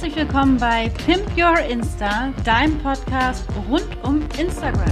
[0.00, 4.88] Herzlich willkommen bei Pimp Your Insta, deinem Podcast rund um Instagram.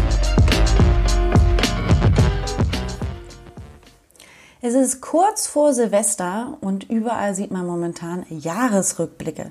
[4.61, 9.51] Es ist kurz vor Silvester und überall sieht man momentan Jahresrückblicke.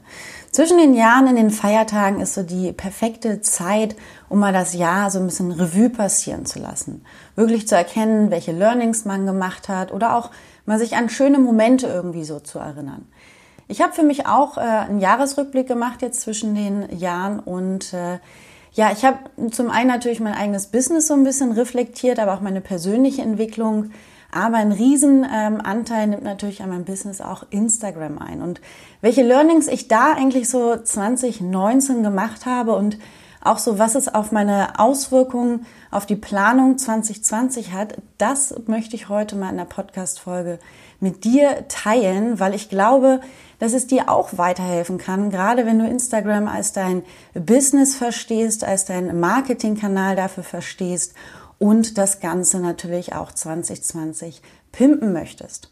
[0.52, 3.96] Zwischen den Jahren in den Feiertagen ist so die perfekte Zeit,
[4.30, 7.04] um mal das Jahr so ein bisschen Revue passieren zu lassen.
[7.36, 10.30] Wirklich zu erkennen, welche Learnings man gemacht hat oder auch
[10.68, 13.08] mal sich an schöne Momente irgendwie so zu erinnern.
[13.67, 18.20] Ich habe für mich auch äh, einen Jahresrückblick gemacht jetzt zwischen den Jahren und äh,
[18.73, 19.17] ja, ich habe
[19.52, 23.91] zum einen natürlich mein eigenes Business so ein bisschen reflektiert, aber auch meine persönliche Entwicklung.
[24.31, 28.41] Aber ein Riesenanteil ähm, nimmt natürlich an meinem Business auch Instagram ein.
[28.41, 28.61] Und
[29.02, 32.99] welche Learnings ich da eigentlich so 2019 gemacht habe und
[33.48, 39.10] auch so, was es auf meine Auswirkungen auf die Planung 2020 hat, das möchte ich
[39.10, 40.60] heute mal in der Podcast-Folge
[41.00, 43.22] mit dir teilen, weil ich glaube,
[43.60, 48.86] dass es dir auch weiterhelfen kann, gerade wenn du Instagram als dein Business verstehst, als
[48.86, 51.14] dein Marketingkanal dafür verstehst
[51.59, 55.72] und das Ganze natürlich auch 2020 pimpen möchtest.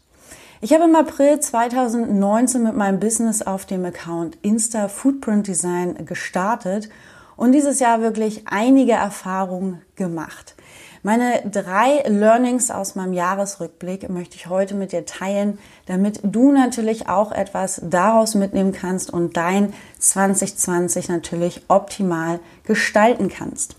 [0.60, 6.88] Ich habe im April 2019 mit meinem Business auf dem Account Insta Footprint Design gestartet
[7.36, 10.54] und dieses Jahr wirklich einige Erfahrungen gemacht.
[11.02, 17.08] Meine drei Learnings aus meinem Jahresrückblick möchte ich heute mit dir teilen, damit du natürlich
[17.08, 23.76] auch etwas daraus mitnehmen kannst und dein 2020 natürlich optimal gestalten kannst.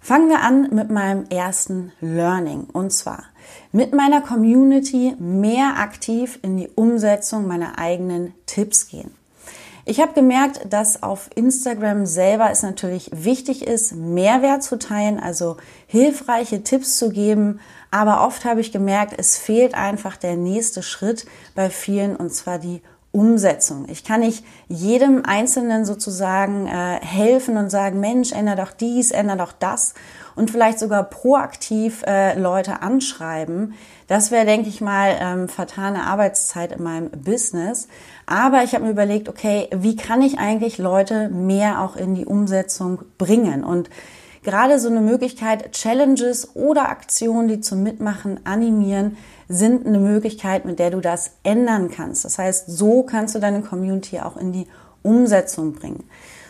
[0.00, 3.24] Fangen wir an mit meinem ersten Learning und zwar
[3.70, 9.14] mit meiner Community mehr aktiv in die Umsetzung meiner eigenen Tipps gehen.
[9.84, 15.56] Ich habe gemerkt, dass auf Instagram selber es natürlich wichtig ist, Mehrwert zu teilen, also
[15.88, 17.58] hilfreiche Tipps zu geben.
[17.90, 22.60] Aber oft habe ich gemerkt, es fehlt einfach der nächste Schritt bei vielen und zwar
[22.60, 23.86] die Umsetzung.
[23.88, 29.38] Ich kann nicht jedem Einzelnen sozusagen äh, helfen und sagen, Mensch, ändere doch dies, ändere
[29.38, 29.94] doch das
[30.34, 33.74] und vielleicht sogar proaktiv äh, Leute anschreiben.
[34.06, 37.88] Das wäre, denke ich mal, ähm, vertane Arbeitszeit in meinem Business.
[38.26, 42.26] Aber ich habe mir überlegt, okay, wie kann ich eigentlich Leute mehr auch in die
[42.26, 43.64] Umsetzung bringen?
[43.64, 43.90] Und
[44.42, 49.16] gerade so eine Möglichkeit, Challenges oder Aktionen, die zum Mitmachen animieren,
[49.48, 52.24] sind eine Möglichkeit, mit der du das ändern kannst.
[52.24, 54.66] Das heißt, so kannst du deine Community auch in die
[55.02, 56.04] Umsetzung bringen.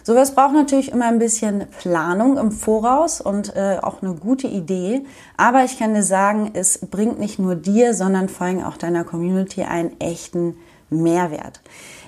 [0.04, 5.04] Sowas braucht natürlich immer ein bisschen Planung im Voraus und äh, auch eine gute Idee.
[5.36, 9.04] Aber ich kann dir sagen, es bringt nicht nur dir, sondern vor allem auch deiner
[9.04, 10.56] Community einen echten
[10.90, 11.60] Mehrwert.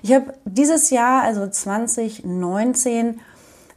[0.02, 3.20] Ich habe dieses Jahr, also 2019,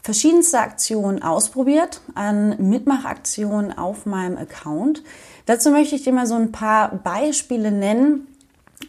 [0.01, 5.03] verschiedenste Aktionen ausprobiert, an Mitmachaktionen auf meinem Account.
[5.45, 8.27] Dazu möchte ich dir mal so ein paar Beispiele nennen,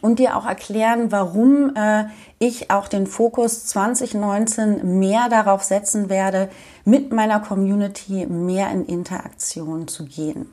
[0.01, 2.05] und dir auch erklären, warum äh,
[2.39, 6.49] ich auch den Fokus 2019 mehr darauf setzen werde,
[6.85, 10.51] mit meiner Community mehr in Interaktion zu gehen.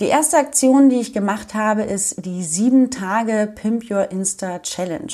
[0.00, 5.12] Die erste Aktion, die ich gemacht habe, ist die sieben Tage Pimp Your Insta Challenge.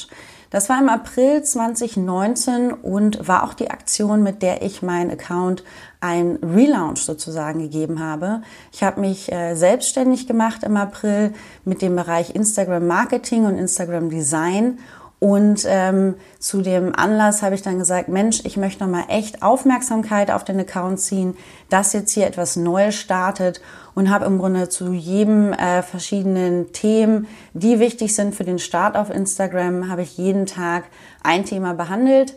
[0.51, 5.63] Das war im April 2019 und war auch die Aktion, mit der ich meinen Account
[6.01, 8.43] ein Relaunch sozusagen gegeben habe.
[8.73, 14.09] Ich habe mich äh, selbstständig gemacht im April mit dem Bereich Instagram Marketing und Instagram
[14.09, 14.79] Design
[15.21, 20.31] und ähm, zu dem Anlass habe ich dann gesagt, Mensch, ich möchte nochmal echt Aufmerksamkeit
[20.31, 21.37] auf den Account ziehen,
[21.71, 23.61] dass jetzt hier etwas Neues startet
[23.95, 28.97] und habe im Grunde zu jedem äh, verschiedenen Themen, die wichtig sind für den Start
[28.97, 30.85] auf Instagram, habe ich jeden Tag
[31.25, 32.37] ein Thema behandelt,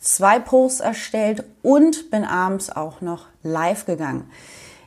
[0.00, 4.30] zwei Posts erstellt und bin abends auch noch live gegangen.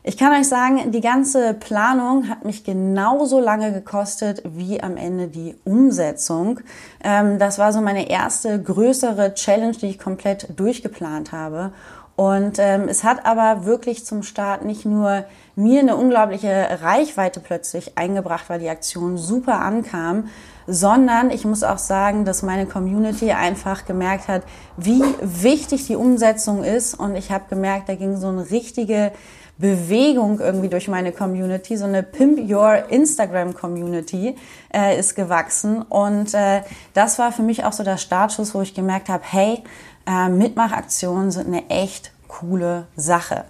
[0.07, 5.27] Ich kann euch sagen, die ganze Planung hat mich genauso lange gekostet wie am Ende
[5.27, 6.61] die Umsetzung.
[7.03, 11.73] Ähm, das war so meine erste größere Challenge, die ich komplett durchgeplant habe.
[12.15, 15.25] Und ähm, es hat aber wirklich zum Start nicht nur
[15.57, 20.29] mir eine unglaubliche Reichweite plötzlich eingebracht, weil die Aktion super ankam,
[20.67, 24.43] sondern ich muss auch sagen, dass meine Community einfach gemerkt hat,
[24.77, 26.93] wie wichtig die Umsetzung ist.
[26.93, 29.11] Und ich habe gemerkt, da ging so eine richtige
[29.57, 34.35] Bewegung irgendwie durch meine Community, so eine Pimp Your Instagram Community
[34.73, 36.61] äh, ist gewachsen und äh,
[36.93, 39.63] das war für mich auch so der Startschuss, wo ich gemerkt habe, hey,
[40.05, 43.45] äh, Mitmachaktionen sind eine echt coole Sache.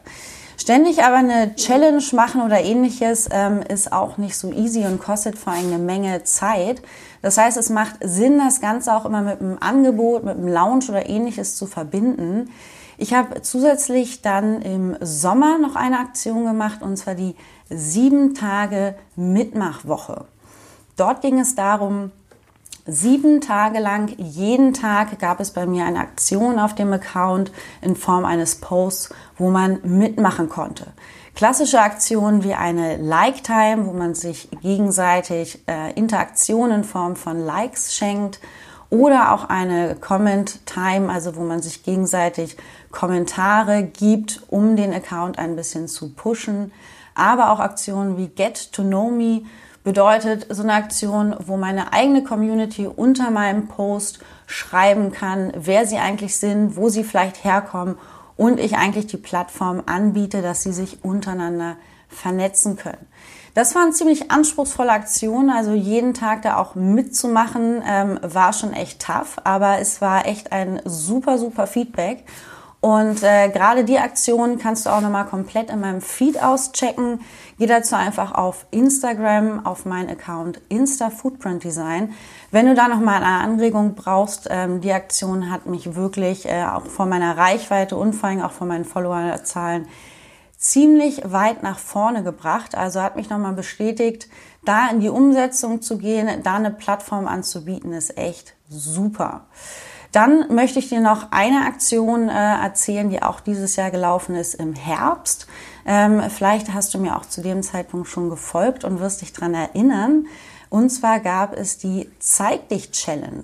[0.59, 5.37] Ständig aber eine Challenge machen oder ähnliches ähm, ist auch nicht so easy und kostet
[5.37, 6.81] vor allem eine Menge Zeit.
[7.21, 10.85] Das heißt, es macht Sinn, das Ganze auch immer mit einem Angebot, mit einem Lounge
[10.89, 12.49] oder ähnliches zu verbinden.
[12.97, 17.35] Ich habe zusätzlich dann im Sommer noch eine Aktion gemacht und zwar die
[17.69, 20.25] sieben Tage Mitmachwoche.
[20.95, 22.11] Dort ging es darum,
[22.89, 27.51] Sieben Tage lang, jeden Tag gab es bei mir eine Aktion auf dem Account
[27.81, 30.85] in Form eines Posts, wo man mitmachen konnte.
[31.35, 37.93] Klassische Aktionen wie eine Like-Time, wo man sich gegenseitig äh, Interaktionen in Form von Likes
[37.93, 38.39] schenkt
[38.89, 42.55] oder auch eine Comment-Time, also wo man sich gegenseitig
[42.97, 46.71] Kommentare gibt, um den Account ein bisschen zu pushen.
[47.13, 49.43] Aber auch Aktionen wie Get to Know Me,
[49.83, 55.97] bedeutet so eine Aktion, wo meine eigene Community unter meinem Post schreiben kann, wer sie
[55.97, 57.97] eigentlich sind, wo sie vielleicht herkommen
[58.35, 61.77] und ich eigentlich die Plattform anbiete, dass sie sich untereinander
[62.09, 63.05] vernetzen können.
[63.53, 68.73] Das war eine ziemlich anspruchsvolle Aktion, also jeden Tag da auch mitzumachen, ähm, war schon
[68.73, 72.25] echt tough, aber es war echt ein super, super Feedback.
[72.79, 77.21] Und äh, gerade die Aktion kannst du auch nochmal komplett in meinem Feed auschecken.
[77.57, 82.13] Geh dazu einfach auf Instagram, auf meinen Account Insta Footprint Design.
[82.51, 86.85] Wenn du da nochmal eine Anregung brauchst, ähm, die Aktion hat mich wirklich äh, auch
[86.85, 89.87] von meiner Reichweite und vor allem auch von meinen Followerzahlen
[90.57, 92.75] ziemlich weit nach vorne gebracht.
[92.75, 94.27] Also hat mich nochmal bestätigt,
[94.65, 99.45] da in die Umsetzung zu gehen, da eine Plattform anzubieten, ist echt super.
[100.11, 104.55] Dann möchte ich dir noch eine Aktion äh, erzählen, die auch dieses Jahr gelaufen ist
[104.55, 105.47] im Herbst.
[105.85, 109.53] Ähm, vielleicht hast du mir auch zu dem Zeitpunkt schon gefolgt und wirst dich dran
[109.53, 110.27] erinnern.
[110.69, 113.43] Und zwar gab es die Zeig dich Challenge.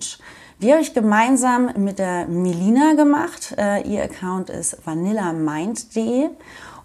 [0.62, 3.56] Die habe ich gemeinsam mit der Melina gemacht.
[3.58, 6.30] Äh, ihr Account ist vanillamind.de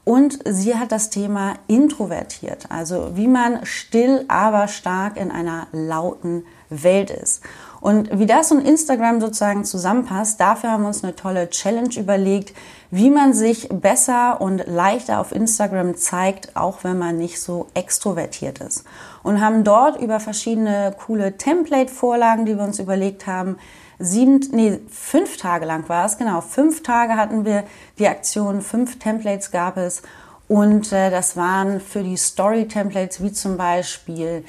[0.05, 6.47] und sie hat das Thema introvertiert, also wie man still, aber stark in einer lauten
[6.71, 7.43] Welt ist.
[7.81, 12.53] Und wie das und Instagram sozusagen zusammenpasst, dafür haben wir uns eine tolle Challenge überlegt,
[12.91, 18.59] wie man sich besser und leichter auf Instagram zeigt, auch wenn man nicht so extrovertiert
[18.61, 18.85] ist.
[19.23, 23.59] Und haben dort über verschiedene coole Template-Vorlagen, die wir uns überlegt haben,
[23.99, 27.65] sieben, nee, fünf Tage lang war es, genau, fünf Tage hatten wir
[27.99, 30.03] die Aktion, fünf Templates gab es.
[30.49, 34.45] Und äh, das waren für die Story-Templates wie zum Beispiel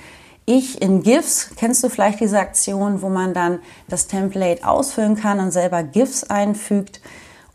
[0.49, 5.39] ich in GIFs, kennst du vielleicht diese Aktion, wo man dann das Template ausfüllen kann
[5.39, 7.01] und selber GIFs einfügt?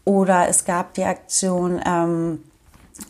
[0.05, 2.39] Oder es gab die Aktion, ähm,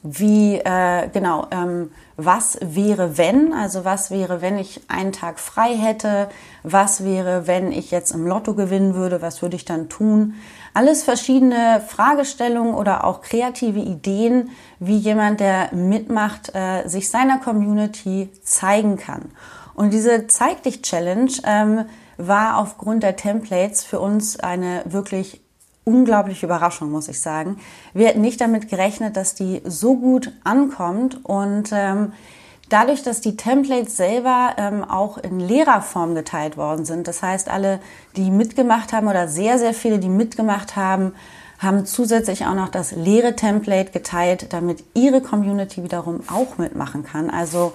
[0.03, 5.75] wie, äh, genau, ähm, was wäre wenn, also was wäre, wenn ich einen Tag frei
[5.77, 6.29] hätte,
[6.63, 10.35] was wäre, wenn ich jetzt im Lotto gewinnen würde, was würde ich dann tun?
[10.73, 18.31] Alles verschiedene Fragestellungen oder auch kreative Ideen, wie jemand, der mitmacht, äh, sich seiner Community
[18.43, 19.33] zeigen kann.
[19.75, 21.85] Und diese Zeig dich Challenge ähm,
[22.17, 25.41] war aufgrund der Templates für uns eine wirklich
[25.85, 27.59] unglaubliche Überraschung, muss ich sagen.
[27.93, 32.13] Wir hätten nicht damit gerechnet, dass die so gut ankommt und ähm,
[32.69, 37.07] dadurch, dass die Templates selber ähm, auch in Lehrerform geteilt worden sind.
[37.07, 37.81] Das heißt, alle,
[38.17, 41.13] die mitgemacht haben oder sehr, sehr viele, die mitgemacht haben,
[41.59, 47.31] haben zusätzlich auch noch das leere Template geteilt, damit ihre Community wiederum auch mitmachen kann.
[47.31, 47.75] Also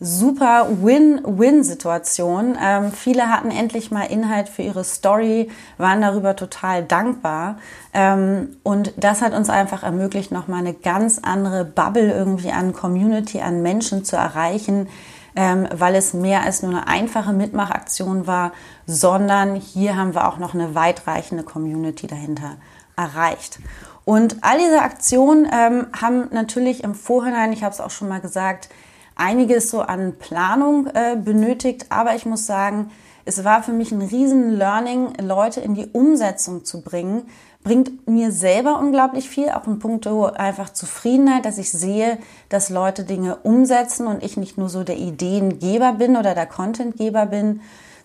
[0.00, 2.56] super Win-Win-Situation.
[2.60, 7.58] Ähm, viele hatten endlich mal Inhalt für ihre Story, waren darüber total dankbar.
[7.92, 13.42] Ähm, und das hat uns einfach ermöglicht, nochmal eine ganz andere Bubble irgendwie an Community,
[13.42, 14.88] an Menschen zu erreichen,
[15.36, 18.52] ähm, weil es mehr als nur eine einfache Mitmachaktion war,
[18.86, 22.56] sondern hier haben wir auch noch eine weitreichende Community dahinter
[22.96, 23.58] erreicht.
[24.06, 28.20] Und all diese Aktionen ähm, haben natürlich im Vorhinein, ich habe es auch schon mal
[28.20, 28.70] gesagt,
[29.20, 32.90] einiges so an Planung äh, benötigt, aber ich muss sagen,
[33.24, 37.22] es war für mich ein riesen Learning, Leute in die Umsetzung zu bringen.
[37.62, 43.04] Bringt mir selber unglaublich viel, auch in puncto einfach Zufriedenheit, dass ich sehe, dass Leute
[43.04, 47.60] Dinge umsetzen und ich nicht nur so der Ideengeber bin oder der Contentgeber bin.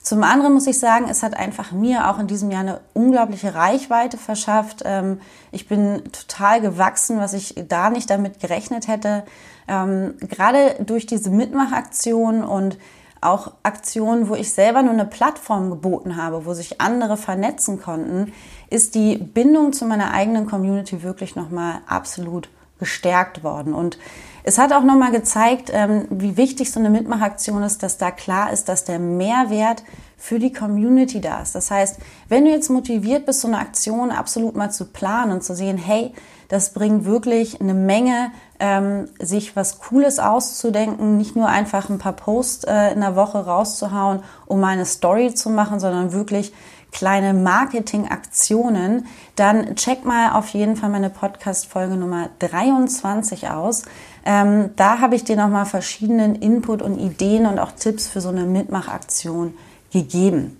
[0.05, 3.55] Zum anderen muss ich sagen, es hat einfach mir auch in diesem Jahr eine unglaubliche
[3.55, 4.83] Reichweite verschafft.
[4.85, 5.19] Ähm,
[5.51, 9.23] ich bin total gewachsen, was ich da nicht damit gerechnet hätte.
[9.67, 12.77] Ähm, gerade durch diese Mitmachaktion und
[13.19, 18.31] auch Aktionen, wo ich selber nur eine Plattform geboten habe, wo sich andere vernetzen konnten,
[18.69, 22.47] ist die Bindung zu meiner eigenen Community wirklich nochmal absolut
[22.77, 23.73] gestärkt worden.
[23.73, 23.97] Und
[24.47, 28.53] es hat auch nochmal gezeigt, ähm, wie wichtig so eine Mitmachaktion ist, dass da klar
[28.53, 29.83] ist, dass der Mehrwert
[30.17, 31.55] für die Community da ist.
[31.55, 31.97] Das heißt,
[32.29, 35.79] wenn du jetzt motiviert bist, so eine Aktion absolut mal zu planen und zu sehen,
[35.79, 36.13] hey,
[36.47, 42.13] das bringt wirklich eine Menge, ähm, sich was Cooles auszudenken, nicht nur einfach ein paar
[42.13, 46.53] Posts äh, in der Woche rauszuhauen, um eine Story zu machen, sondern wirklich
[46.95, 53.83] kleine Marketingaktionen, dann check mal auf jeden Fall meine Podcast-Folge Nummer 23 aus.
[54.25, 58.29] Ähm, da habe ich dir nochmal verschiedenen Input und Ideen und auch Tipps für so
[58.29, 59.53] eine Mitmachaktion
[59.93, 60.57] gegeben.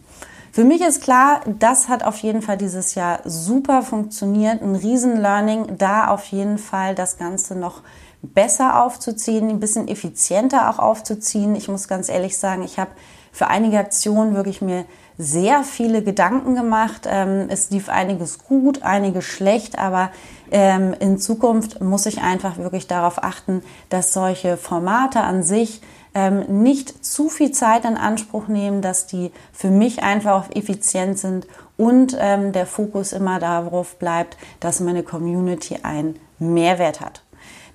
[0.51, 4.61] Für mich ist klar, das hat auf jeden Fall dieses Jahr super funktioniert.
[4.61, 7.81] Ein Riesen-Learning, da auf jeden Fall das Ganze noch
[8.21, 11.55] besser aufzuziehen, ein bisschen effizienter auch aufzuziehen.
[11.55, 12.91] Ich muss ganz ehrlich sagen, ich habe
[13.31, 14.85] für einige Aktionen wirklich mir
[15.17, 17.07] sehr viele Gedanken gemacht.
[17.09, 20.11] Ähm, es lief einiges gut, einiges schlecht, aber
[20.51, 25.81] ähm, in Zukunft muss ich einfach wirklich darauf achten, dass solche Formate an sich
[26.13, 31.45] ähm, nicht zu viel Zeit in Anspruch nehmen, dass die für mich einfach effizient sind
[31.77, 37.24] und ähm, der Fokus immer darauf bleibt, dass meine Community einen Mehrwert hat.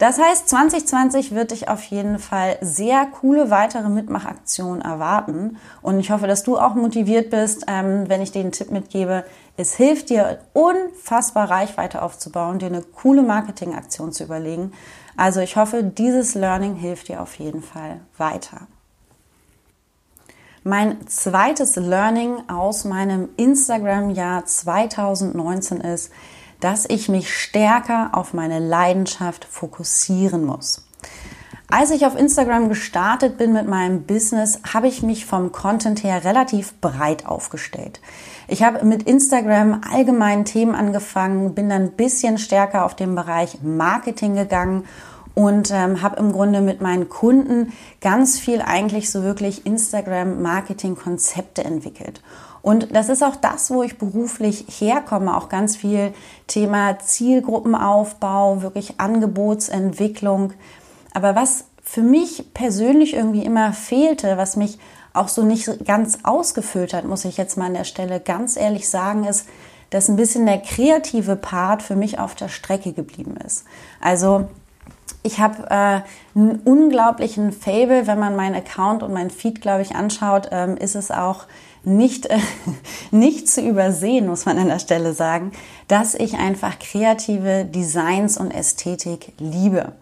[0.01, 5.59] Das heißt, 2020 wird dich auf jeden Fall sehr coole weitere Mitmachaktionen erwarten.
[5.83, 9.25] Und ich hoffe, dass du auch motiviert bist, ähm, wenn ich dir den Tipp mitgebe.
[9.59, 14.73] Es hilft dir, unfassbar Reichweite aufzubauen, dir eine coole Marketingaktion zu überlegen.
[15.19, 18.69] Also ich hoffe, dieses Learning hilft dir auf jeden Fall weiter.
[20.65, 26.11] Mein zweites Learning aus meinem Instagram-Jahr 2019 ist,
[26.61, 30.85] dass ich mich stärker auf meine Leidenschaft fokussieren muss.
[31.73, 36.25] Als ich auf Instagram gestartet bin mit meinem Business, habe ich mich vom Content her
[36.25, 38.01] relativ breit aufgestellt.
[38.49, 43.63] Ich habe mit Instagram allgemeinen Themen angefangen, bin dann ein bisschen stärker auf den Bereich
[43.63, 44.83] Marketing gegangen
[45.35, 52.21] und ähm, habe im Grunde mit meinen Kunden ganz viel eigentlich so wirklich Instagram-Marketing-Konzepte entwickelt.
[52.63, 56.13] Und das ist auch das, wo ich beruflich herkomme, auch ganz viel
[56.47, 60.53] Thema Zielgruppenaufbau, wirklich Angebotsentwicklung.
[61.15, 64.79] Aber was für mich persönlich irgendwie immer fehlte, was mich
[65.13, 68.89] auch so nicht ganz ausgefüllt hat, muss ich jetzt mal an der Stelle ganz ehrlich
[68.89, 69.49] sagen, ist,
[69.91, 73.65] dass ein bisschen der kreative Part für mich auf der Strecke geblieben ist.
[74.01, 74.49] Also
[75.23, 79.95] ich habe äh, einen unglaublichen Fable, wenn man meinen Account und meinen Feed, glaube ich,
[79.95, 81.47] anschaut, ähm, ist es auch
[81.83, 82.39] nicht, äh,
[83.11, 85.53] nicht zu übersehen, muss man an der Stelle sagen,
[85.89, 89.93] dass ich einfach kreative Designs und Ästhetik liebe.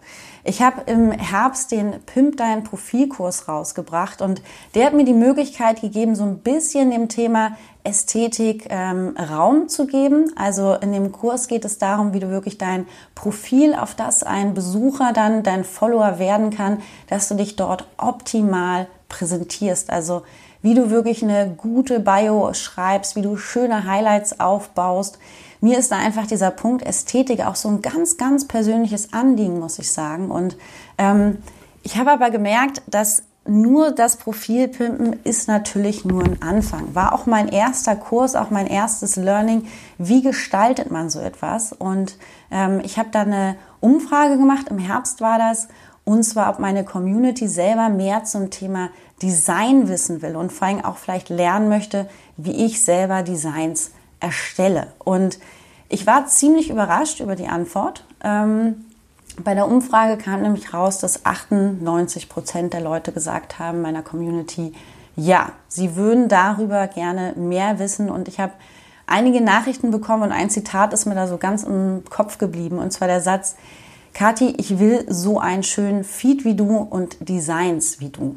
[0.43, 4.41] Ich habe im Herbst den Pimp Dein Profilkurs rausgebracht und
[4.73, 9.85] der hat mir die Möglichkeit gegeben, so ein bisschen dem Thema Ästhetik ähm, Raum zu
[9.85, 10.31] geben.
[10.37, 14.53] Also in dem Kurs geht es darum, wie du wirklich dein Profil, auf das ein
[14.53, 19.89] Besucher dann dein Follower werden kann, dass du dich dort optimal präsentierst.
[19.89, 20.23] Also
[20.61, 25.19] wie du wirklich eine gute Bio schreibst, wie du schöne Highlights aufbaust.
[25.61, 29.79] Mir ist da einfach dieser Punkt Ästhetik auch so ein ganz, ganz persönliches Anliegen, muss
[29.79, 30.31] ich sagen.
[30.31, 30.57] Und
[30.97, 31.37] ähm,
[31.83, 36.93] ich habe aber gemerkt, dass nur das Profilpimpen ist natürlich nur ein Anfang.
[36.93, 39.65] War auch mein erster Kurs, auch mein erstes Learning.
[39.97, 41.73] Wie gestaltet man so etwas?
[41.73, 42.17] Und
[42.51, 45.67] ähm, ich habe da eine Umfrage gemacht, im Herbst war das,
[46.09, 48.89] und zwar, ob meine Community selber mehr zum Thema
[49.21, 54.87] Design wissen will und vor allem auch vielleicht lernen möchte, wie ich selber Designs erstelle.
[54.97, 55.37] Und
[55.87, 58.05] ich war ziemlich überrascht über die Antwort.
[58.23, 58.85] Ähm,
[59.43, 64.73] bei der Umfrage kam nämlich raus, dass 98 Prozent der Leute gesagt haben, meiner Community,
[65.15, 68.09] ja, sie würden darüber gerne mehr wissen.
[68.09, 68.53] Und ich habe
[69.05, 72.79] einige Nachrichten bekommen und ein Zitat ist mir da so ganz im Kopf geblieben.
[72.79, 73.55] Und zwar der Satz,
[74.13, 78.35] Kathi, ich will so einen schönen Feed wie du und Designs wie du.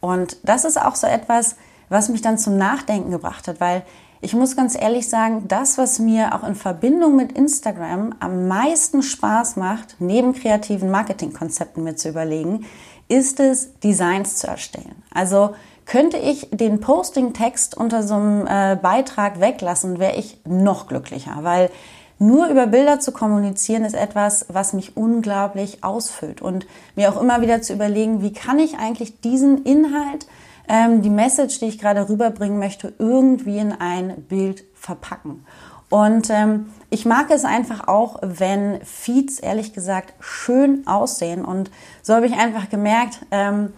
[0.00, 1.56] Und das ist auch so etwas,
[1.88, 3.82] was mich dann zum Nachdenken gebracht hat, weil
[4.20, 9.02] ich muss ganz ehrlich sagen, das, was mir auch in Verbindung mit Instagram am meisten
[9.02, 12.64] Spaß macht, neben kreativen Marketingkonzepten mir zu überlegen,
[13.08, 15.02] ist es, Designs zu erstellen.
[15.12, 15.54] Also
[15.84, 21.70] könnte ich den Posting-Text unter so einem äh, Beitrag weglassen, wäre ich noch glücklicher, weil
[22.18, 27.40] nur über Bilder zu kommunizieren ist etwas, was mich unglaublich ausfüllt und mir auch immer
[27.40, 30.26] wieder zu überlegen, wie kann ich eigentlich diesen Inhalt,
[30.68, 35.44] ähm, die Message, die ich gerade rüberbringen möchte, irgendwie in ein Bild verpacken.
[35.90, 41.44] Und ähm, ich mag es einfach auch, wenn Feeds ehrlich gesagt schön aussehen.
[41.44, 41.70] Und
[42.02, 43.72] so habe ich einfach gemerkt, ähm,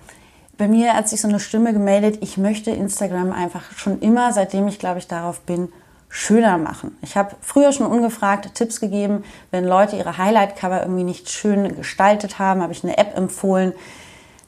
[0.56, 4.68] bei mir hat sich so eine Stimme gemeldet, ich möchte Instagram einfach schon immer, seitdem
[4.68, 5.68] ich glaube ich darauf bin,
[6.16, 6.96] schöner machen.
[7.02, 12.38] Ich habe früher schon ungefragt Tipps gegeben, wenn Leute ihre Highlight-Cover irgendwie nicht schön gestaltet
[12.38, 13.74] haben, habe ich eine App empfohlen.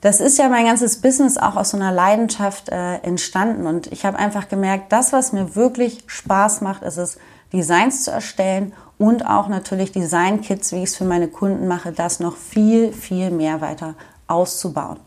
[0.01, 4.07] Das ist ja mein ganzes Business auch aus so einer Leidenschaft äh, entstanden und ich
[4.07, 7.19] habe einfach gemerkt, das, was mir wirklich Spaß macht, ist es,
[7.53, 12.19] Designs zu erstellen und auch natürlich Design-Kits, wie ich es für meine Kunden mache, das
[12.19, 13.95] noch viel, viel mehr weiter
[14.27, 15.01] auszubauen.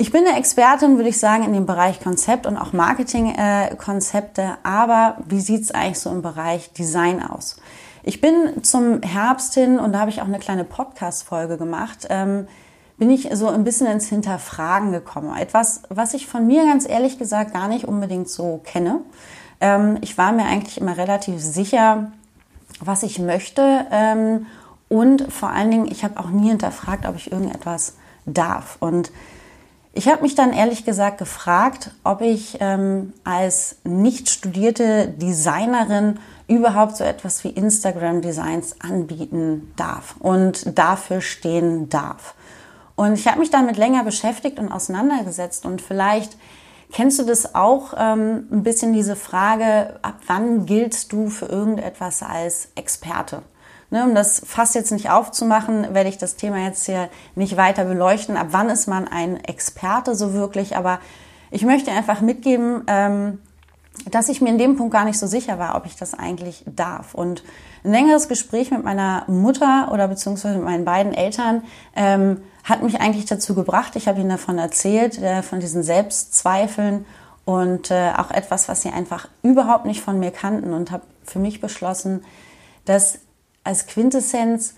[0.00, 4.40] Ich bin eine Expertin, würde ich sagen, in dem Bereich Konzept und auch Marketingkonzepte.
[4.40, 7.60] Äh, aber wie sieht es eigentlich so im Bereich Design aus?
[8.02, 12.48] Ich bin zum Herbst hin, und da habe ich auch eine kleine Podcast-Folge gemacht, ähm,
[12.96, 15.36] bin ich so ein bisschen ins Hinterfragen gekommen.
[15.36, 19.02] Etwas, was ich von mir ganz ehrlich gesagt gar nicht unbedingt so kenne.
[19.60, 22.10] Ähm, ich war mir eigentlich immer relativ sicher,
[22.80, 23.84] was ich möchte.
[23.90, 24.46] Ähm,
[24.88, 28.78] und vor allen Dingen, ich habe auch nie hinterfragt, ob ich irgendetwas darf.
[28.80, 29.12] Und
[29.92, 36.96] ich habe mich dann ehrlich gesagt gefragt, ob ich ähm, als nicht studierte Designerin überhaupt
[36.96, 42.34] so etwas wie Instagram Designs anbieten darf und dafür stehen darf.
[42.94, 46.36] Und ich habe mich damit länger beschäftigt und auseinandergesetzt und vielleicht
[46.92, 52.22] kennst du das auch ähm, ein bisschen diese Frage, ab wann giltst du für irgendetwas
[52.22, 53.42] als Experte?
[53.92, 57.84] Ne, um das fast jetzt nicht aufzumachen, werde ich das Thema jetzt hier nicht weiter
[57.84, 58.36] beleuchten.
[58.36, 60.76] Ab wann ist man ein Experte so wirklich?
[60.76, 61.00] Aber
[61.50, 63.40] ich möchte einfach mitgeben, ähm,
[64.08, 66.62] dass ich mir in dem Punkt gar nicht so sicher war, ob ich das eigentlich
[66.66, 67.14] darf.
[67.14, 67.42] Und
[67.84, 71.64] ein längeres Gespräch mit meiner Mutter oder beziehungsweise mit meinen beiden Eltern
[71.96, 73.96] ähm, hat mich eigentlich dazu gebracht.
[73.96, 77.04] Ich habe ihnen davon erzählt, äh, von diesen Selbstzweifeln
[77.44, 81.40] und äh, auch etwas, was sie einfach überhaupt nicht von mir kannten und habe für
[81.40, 82.24] mich beschlossen,
[82.84, 83.18] dass
[83.64, 84.74] als Quintessenz,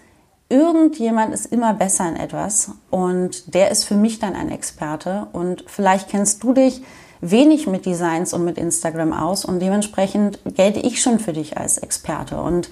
[0.48, 5.64] irgendjemand ist immer besser in etwas und der ist für mich dann ein Experte und
[5.66, 6.82] vielleicht kennst du dich
[7.20, 11.78] wenig mit Designs und mit Instagram aus und dementsprechend gelte ich schon für dich als
[11.78, 12.68] Experte und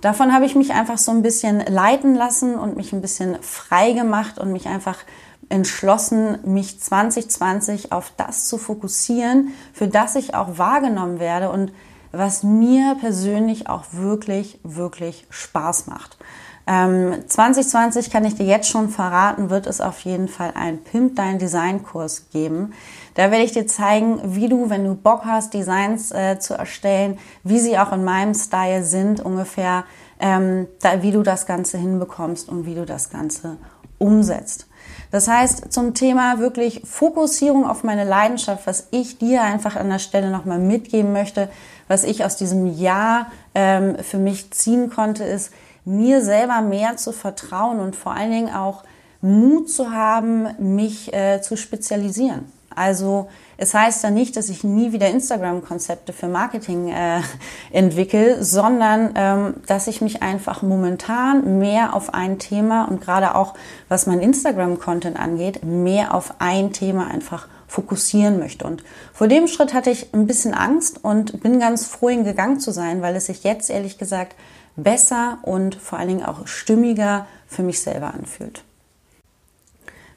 [0.00, 3.92] davon habe ich mich einfach so ein bisschen leiten lassen und mich ein bisschen frei
[3.92, 4.98] gemacht und mich einfach
[5.50, 11.72] entschlossen, mich 2020 auf das zu fokussieren, für das ich auch wahrgenommen werde und
[12.12, 16.16] was mir persönlich auch wirklich, wirklich Spaß macht.
[16.66, 21.16] Ähm, 2020 kann ich dir jetzt schon verraten, wird es auf jeden Fall einen Pimp
[21.16, 22.72] Dein Design Kurs geben.
[23.14, 27.18] Da werde ich dir zeigen, wie du, wenn du Bock hast, Designs äh, zu erstellen,
[27.42, 29.84] wie sie auch in meinem Style sind, ungefähr,
[30.20, 33.56] ähm, da, wie du das Ganze hinbekommst und wie du das Ganze
[33.98, 34.69] umsetzt.
[35.10, 39.98] Das heißt, zum Thema wirklich Fokussierung auf meine Leidenschaft, was ich dir einfach an der
[39.98, 41.48] Stelle nochmal mitgeben möchte,
[41.88, 45.52] was ich aus diesem Jahr ähm, für mich ziehen konnte, ist,
[45.84, 48.84] mir selber mehr zu vertrauen und vor allen Dingen auch
[49.20, 52.50] Mut zu haben, mich äh, zu spezialisieren.
[52.74, 53.28] Also
[53.60, 57.20] es heißt dann nicht, dass ich nie wieder Instagram-Konzepte für Marketing äh,
[57.72, 63.54] entwickle, sondern ähm, dass ich mich einfach momentan mehr auf ein Thema und gerade auch
[63.88, 68.66] was mein Instagram-Content angeht, mehr auf ein Thema einfach fokussieren möchte.
[68.66, 72.60] Und vor dem Schritt hatte ich ein bisschen Angst und bin ganz froh, ihn gegangen
[72.60, 74.36] zu sein, weil es sich jetzt ehrlich gesagt
[74.74, 78.64] besser und vor allen Dingen auch stimmiger für mich selber anfühlt.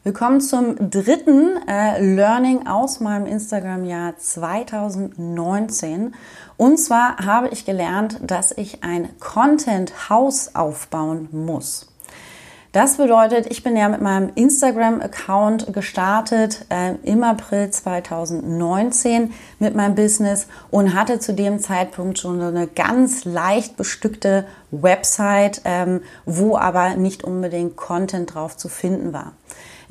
[0.03, 6.13] Wir kommen zum dritten äh, Learning aus meinem Instagram-Jahr 2019.
[6.57, 11.87] Und zwar habe ich gelernt, dass ich ein Content-Haus aufbauen muss.
[12.73, 19.95] Das bedeutet, ich bin ja mit meinem Instagram-Account gestartet äh, im April 2019 mit meinem
[19.95, 26.57] Business und hatte zu dem Zeitpunkt schon so eine ganz leicht bestückte Website, ähm, wo
[26.57, 29.31] aber nicht unbedingt Content drauf zu finden war.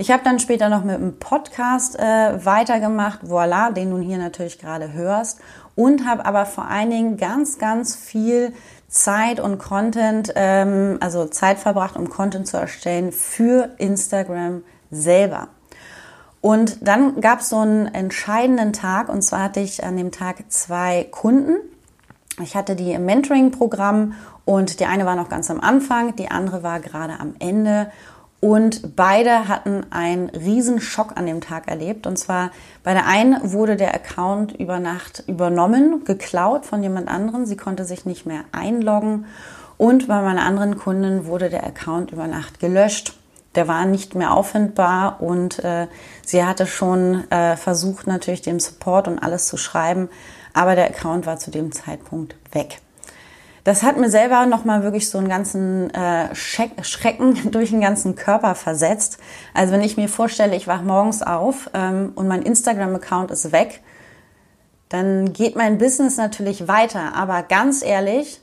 [0.03, 4.59] Ich habe dann später noch mit einem Podcast äh, weitergemacht, voila, den du hier natürlich
[4.59, 5.39] gerade hörst,
[5.77, 8.53] und habe aber vor allen Dingen ganz, ganz viel
[8.89, 15.47] Zeit und Content, ähm, also Zeit verbracht, um Content zu erstellen für Instagram selber.
[16.41, 20.39] Und dann gab es so einen entscheidenden Tag, und zwar hatte ich an dem Tag
[20.49, 21.59] zwei Kunden.
[22.43, 26.65] Ich hatte die im Mentoring-Programm und die eine war noch ganz am Anfang, die andere
[26.65, 27.93] war gerade am Ende.
[28.45, 32.09] Und beide hatten einen riesen Schock an dem Tag erlebt.
[32.09, 32.51] Und zwar
[32.83, 37.47] bei der einen wurde der Account über Nacht übernommen, geklaut von jemand anderem.
[37.47, 39.27] Sie konnte sich nicht mehr einloggen.
[39.79, 43.15] Und bei meiner anderen Kundin wurde der Account über Nacht gelöscht.
[43.55, 45.87] Der war nicht mehr auffindbar und äh,
[46.25, 50.09] sie hatte schon äh, versucht, natürlich dem Support und alles zu schreiben,
[50.53, 52.81] aber der Account war zu dem Zeitpunkt weg
[53.65, 58.55] das hat mir selber nochmal wirklich so einen ganzen äh, Schrecken durch den ganzen Körper
[58.55, 59.19] versetzt.
[59.55, 63.81] Also wenn ich mir vorstelle, ich wache morgens auf ähm, und mein Instagram-Account ist weg,
[64.89, 67.15] dann geht mein Business natürlich weiter.
[67.15, 68.41] Aber ganz ehrlich,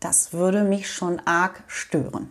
[0.00, 2.30] das würde mich schon arg stören.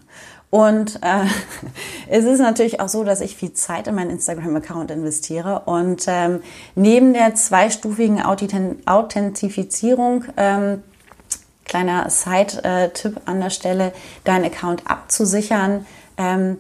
[0.50, 1.26] Und äh,
[2.10, 5.62] es ist natürlich auch so, dass ich viel Zeit in meinen Instagram-Account investiere.
[5.66, 6.42] Und ähm,
[6.76, 10.84] neben der zweistufigen Authentifizierung ähm,
[11.72, 13.94] kleiner Side-Tipp an der Stelle,
[14.26, 15.86] deinen Account abzusichern,
[16.18, 16.58] ähm,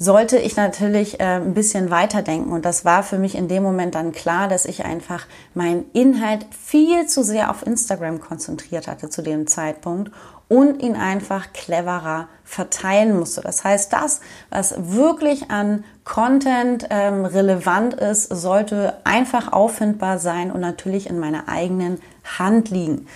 [0.00, 2.52] sollte ich natürlich äh, ein bisschen weiterdenken.
[2.52, 6.44] Und das war für mich in dem Moment dann klar, dass ich einfach meinen Inhalt
[6.50, 10.10] viel zu sehr auf Instagram konzentriert hatte zu dem Zeitpunkt
[10.48, 13.42] und ihn einfach cleverer verteilen musst du.
[13.42, 20.60] Das heißt, das, was wirklich an Content ähm, relevant ist, sollte einfach auffindbar sein und
[20.60, 22.00] natürlich in meiner eigenen
[22.38, 23.06] Hand liegen.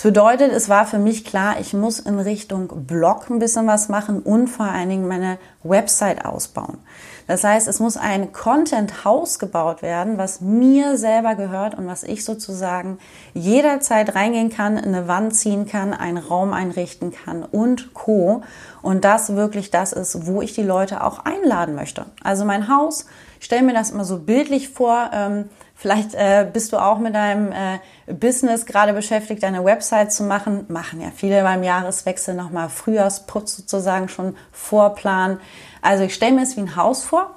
[0.00, 3.90] Das bedeutet, es war für mich klar, ich muss in Richtung Blog ein bisschen was
[3.90, 6.78] machen und vor allen Dingen meine Website ausbauen.
[7.26, 12.24] Das heißt, es muss ein Content-Haus gebaut werden, was mir selber gehört und was ich
[12.24, 12.96] sozusagen
[13.34, 18.42] jederzeit reingehen kann, eine Wand ziehen kann, einen Raum einrichten kann und Co.
[18.80, 22.06] Und das wirklich das ist, wo ich die Leute auch einladen möchte.
[22.24, 23.04] Also mein Haus,
[23.38, 27.14] ich stelle mir das immer so bildlich vor, ähm, Vielleicht äh, bist du auch mit
[27.14, 27.78] deinem äh,
[28.12, 30.66] Business gerade beschäftigt, deine Website zu machen.
[30.68, 35.40] Machen ja viele beim Jahreswechsel nochmal Frühjahrsputz sozusagen schon vorplanen.
[35.80, 37.34] Also ich stelle mir es wie ein Haus vor,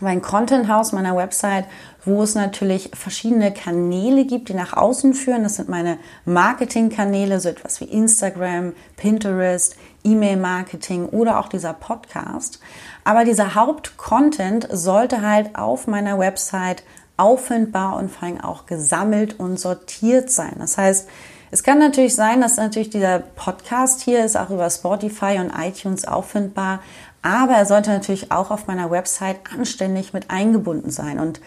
[0.00, 1.64] mein Content-Haus meiner Website,
[2.04, 5.44] wo es natürlich verschiedene Kanäle gibt, die nach außen führen.
[5.44, 12.58] Das sind meine Marketing-Kanäle, so etwas wie Instagram, Pinterest, E-Mail-Marketing oder auch dieser Podcast.
[13.04, 16.82] Aber dieser Haupt-Content sollte halt auf meiner Website
[17.20, 20.54] auffindbar und vor allem auch gesammelt und sortiert sein.
[20.58, 21.06] Das heißt,
[21.50, 26.06] es kann natürlich sein, dass natürlich dieser Podcast hier ist auch über Spotify und iTunes
[26.06, 26.80] auffindbar,
[27.22, 31.18] aber er sollte natürlich auch auf meiner Website anständig mit eingebunden sein.
[31.18, 31.40] Und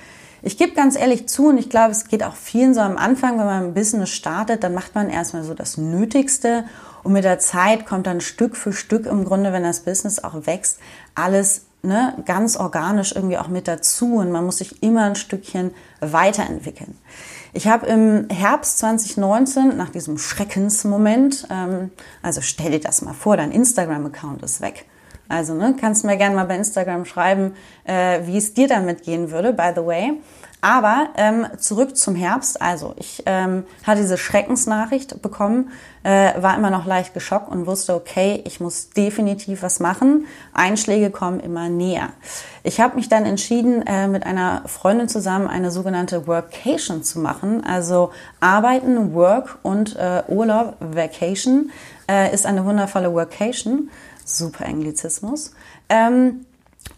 [0.44, 3.40] ich gebe ganz ehrlich zu, und ich glaube, es geht auch vielen so am Anfang,
[3.40, 6.66] wenn man ein Business startet, dann macht man erstmal so das Nötigste
[7.02, 10.46] und mit der Zeit kommt dann Stück für Stück im Grunde, wenn das Business auch
[10.46, 10.80] wächst,
[11.16, 15.72] alles ne, ganz organisch irgendwie auch mit dazu und man muss sich immer ein Stückchen
[16.02, 16.98] weiterentwickeln.
[17.54, 23.38] Ich habe im Herbst 2019, nach diesem Schreckensmoment, ähm, also stell dir das mal vor,
[23.38, 24.86] dein Instagram-Account ist weg.
[25.30, 27.56] Also ne, kannst mir gerne mal bei Instagram schreiben,
[27.86, 30.14] äh, wie es dir damit gehen würde, by the way.
[30.64, 32.62] Aber ähm, zurück zum Herbst.
[32.62, 35.72] Also ich ähm, hatte diese Schreckensnachricht bekommen,
[36.04, 40.26] äh, war immer noch leicht geschockt und wusste, okay, ich muss definitiv was machen.
[40.54, 42.12] Einschläge kommen immer näher.
[42.64, 47.66] Ich habe mich dann entschieden, äh, mit einer Freundin zusammen eine sogenannte Workation zu machen.
[47.66, 51.72] Also Arbeiten, Work und äh, Urlaub, Vacation
[52.10, 53.90] äh, ist eine wundervolle Workation.
[54.26, 55.52] Super Anglizismus.
[55.90, 56.46] Ähm,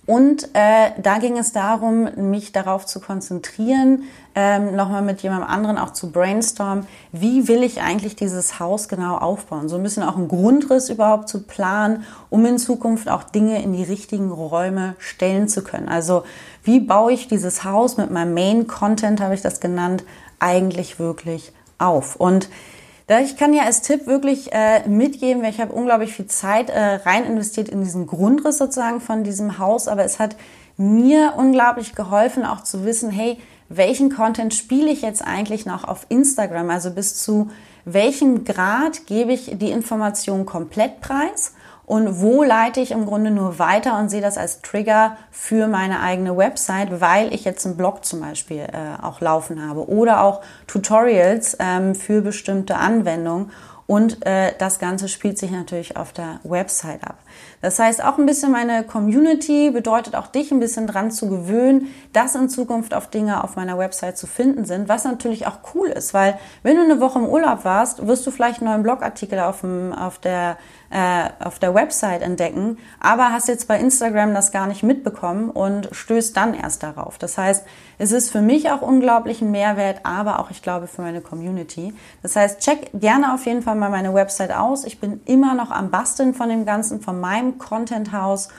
[0.08, 4.04] und äh, da ging es darum, mich darauf zu konzentrieren,
[4.36, 9.18] ähm, nochmal mit jemandem anderen auch zu brainstormen, wie will ich eigentlich dieses Haus genau
[9.18, 9.68] aufbauen.
[9.68, 13.74] So ein bisschen auch einen Grundriss überhaupt zu planen, um in Zukunft auch Dinge in
[13.74, 15.90] die richtigen Räume stellen zu können.
[15.90, 16.24] Also
[16.64, 20.04] wie baue ich dieses Haus mit meinem Main-Content, habe ich das genannt,
[20.40, 22.16] eigentlich wirklich auf.
[22.16, 22.50] Und
[23.08, 26.80] ich kann ja als Tipp wirklich äh, mitgeben, weil ich habe unglaublich viel Zeit äh,
[26.80, 30.36] rein investiert in diesen Grundriss sozusagen von diesem Haus, aber es hat
[30.78, 33.38] mir unglaublich geholfen, auch zu wissen, hey,
[33.70, 36.70] welchen Content spiele ich jetzt eigentlich noch auf Instagram?
[36.70, 37.50] Also bis zu
[37.86, 41.54] welchem Grad gebe ich die Information komplett preis
[41.86, 46.00] und wo leite ich im Grunde nur weiter und sehe das als Trigger für meine
[46.02, 50.42] eigene Website, weil ich jetzt einen Blog zum Beispiel äh, auch laufen habe oder auch
[50.68, 53.52] Tutorials ähm, für bestimmte Anwendungen
[53.88, 57.20] und äh, das Ganze spielt sich natürlich auf der Website ab.
[57.62, 61.94] Das heißt, auch ein bisschen meine Community bedeutet auch dich ein bisschen dran zu gewöhnen,
[62.12, 65.90] dass in Zukunft auf Dinge auf meiner Website zu finden sind, was natürlich auch cool
[65.90, 69.40] ist, weil wenn du eine Woche im Urlaub warst, wirst du vielleicht einen neuen Blogartikel
[69.40, 70.58] auf, dem, auf der
[70.90, 75.90] äh, auf der Website entdecken, aber hast jetzt bei Instagram das gar nicht mitbekommen und
[75.92, 77.18] stößt dann erst darauf.
[77.18, 77.66] Das heißt,
[77.98, 81.94] es ist für mich auch unglaublich ein Mehrwert, aber auch, ich glaube, für meine Community.
[82.22, 84.86] Das heißt, check gerne auf jeden Fall mal meine Website aus.
[84.86, 88.50] Ich bin immer noch am Basteln von dem Ganzen, von meinem Content House.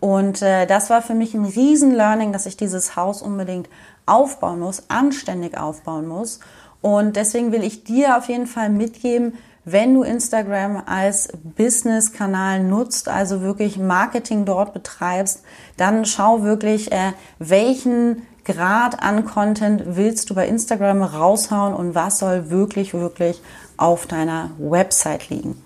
[0.00, 3.68] Und äh, das war für mich ein riesen Learning, dass ich dieses Haus unbedingt
[4.06, 6.40] aufbauen muss, anständig aufbauen muss.
[6.82, 13.08] Und deswegen will ich dir auf jeden Fall mitgeben, wenn du Instagram als Business-Kanal nutzt,
[13.08, 15.42] also wirklich Marketing dort betreibst,
[15.76, 22.18] dann schau wirklich, äh, welchen Grad an Content willst du bei Instagram raushauen und was
[22.18, 23.40] soll wirklich, wirklich
[23.76, 25.62] auf deiner Website liegen.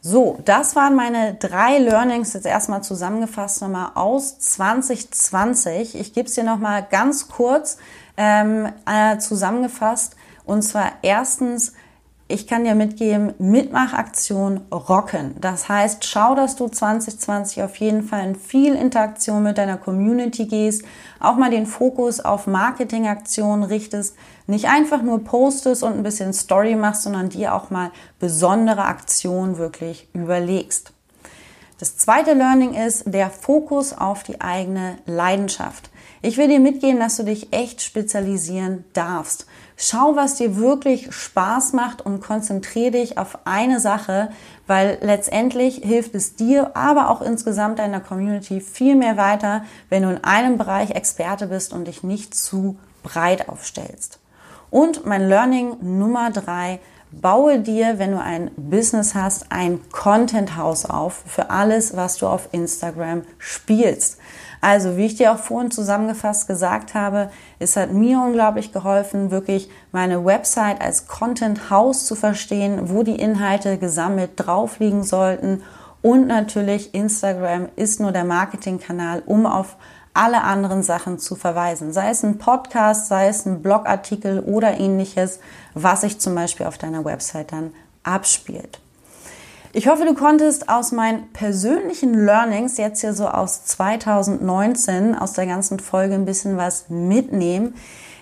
[0.00, 5.98] So, das waren meine drei Learnings jetzt erstmal zusammengefasst nochmal aus 2020.
[5.98, 7.78] Ich gebe es dir nochmal ganz kurz
[8.16, 10.14] ähm, äh, zusammengefasst.
[10.44, 11.72] Und zwar erstens,
[12.28, 15.36] ich kann dir mitgeben, Mitmachaktion rocken.
[15.40, 20.46] Das heißt, schau, dass du 2020 auf jeden Fall in viel Interaktion mit deiner Community
[20.46, 20.84] gehst,
[21.20, 24.16] auch mal den Fokus auf Marketingaktionen richtest,
[24.48, 29.58] nicht einfach nur postest und ein bisschen Story machst, sondern dir auch mal besondere Aktionen
[29.58, 30.92] wirklich überlegst.
[31.78, 35.90] Das zweite Learning ist der Fokus auf die eigene Leidenschaft.
[36.26, 39.46] Ich will dir mitgeben, dass du dich echt spezialisieren darfst.
[39.76, 44.30] Schau, was dir wirklich Spaß macht und konzentriere dich auf eine Sache,
[44.66, 50.10] weil letztendlich hilft es dir, aber auch insgesamt deiner Community viel mehr weiter, wenn du
[50.10, 54.18] in einem Bereich Experte bist und dich nicht zu breit aufstellst.
[54.68, 56.80] Und mein Learning Nummer drei,
[57.12, 62.26] baue dir, wenn du ein Business hast, ein Content House auf für alles, was du
[62.26, 64.18] auf Instagram spielst.
[64.60, 69.70] Also, wie ich dir auch vorhin zusammengefasst gesagt habe, es hat mir unglaublich geholfen, wirklich
[69.92, 75.62] meine Website als Content House zu verstehen, wo die Inhalte gesammelt drauf liegen sollten.
[76.02, 79.76] Und natürlich Instagram ist nur der Marketingkanal, um auf
[80.14, 81.92] alle anderen Sachen zu verweisen.
[81.92, 85.40] Sei es ein Podcast, sei es ein Blogartikel oder ähnliches,
[85.74, 88.80] was sich zum Beispiel auf deiner Website dann abspielt.
[89.76, 95.44] Ich hoffe, du konntest aus meinen persönlichen Learnings jetzt hier so aus 2019, aus der
[95.44, 97.74] ganzen Folge ein bisschen was mitnehmen.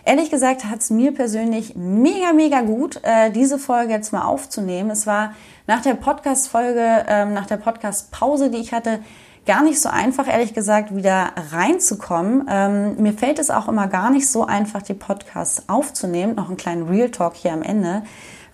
[0.05, 4.91] Ehrlich gesagt hat es mir persönlich mega, mega gut, äh, diese Folge jetzt mal aufzunehmen.
[4.91, 5.35] Es war
[5.69, 8.99] nach der Podcast-Folge, ähm, nach der Podcast-Pause, die ich hatte,
[9.47, 12.47] gar nicht so einfach, ehrlich gesagt, wieder reinzukommen.
[12.49, 16.35] Ähm, mir fällt es auch immer gar nicht so einfach, die Podcasts aufzunehmen.
[16.35, 18.03] Noch einen kleinen Real Talk hier am Ende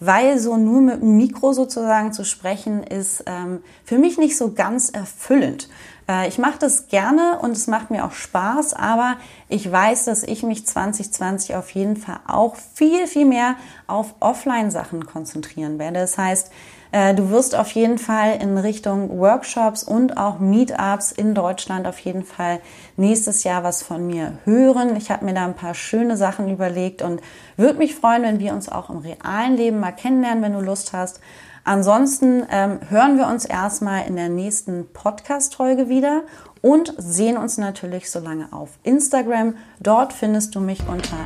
[0.01, 4.53] weil so nur mit dem Mikro sozusagen zu sprechen ist ähm, für mich nicht so
[4.55, 5.69] ganz erfüllend.
[6.09, 10.23] Äh, ich mache das gerne und es macht mir auch Spaß, aber ich weiß, dass
[10.23, 16.01] ich mich 2020 auf jeden Fall auch viel, viel mehr auf Offline-Sachen konzentrieren werde.
[16.01, 16.51] Das heißt,
[16.93, 22.25] du wirst auf jeden Fall in Richtung Workshops und auch Meetups in Deutschland auf jeden
[22.25, 22.61] Fall
[22.97, 24.97] nächstes Jahr was von mir hören.
[24.97, 27.21] Ich habe mir da ein paar schöne Sachen überlegt und
[27.57, 30.93] würde mich freuen, wenn wir uns auch im realen Leben mal kennenlernen, wenn du Lust
[30.93, 31.21] hast.
[31.65, 36.23] Ansonsten ähm, hören wir uns erstmal in der nächsten Podcast-Folge wieder
[36.63, 39.55] und sehen uns natürlich so lange auf Instagram.
[39.79, 41.17] Dort findest du mich unter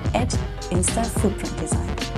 [0.71, 2.14] @instafootprintdesign.